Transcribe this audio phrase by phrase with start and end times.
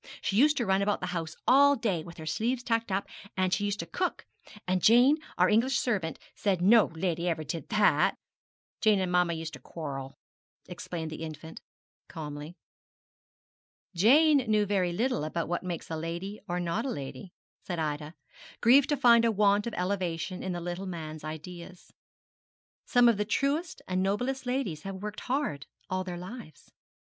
[0.19, 3.07] She used to run about the house all day with her sleeves tucked up,
[3.37, 4.25] and she used to cook;
[4.67, 8.17] and Jane, our English servant, said no lady ever did that.
[8.81, 10.17] Jane and mamma used to quarrel,'
[10.65, 11.61] explained the infant,
[12.07, 12.55] calmly.
[13.93, 17.31] 'Jane knew very little about what makes a lady or not a lady,'
[17.61, 18.15] said Ida,
[18.59, 21.91] grieved to find a want of elevation in the little man's ideas.
[22.87, 26.71] 'Some of the truest and noblest ladies have worked hard all their lives.'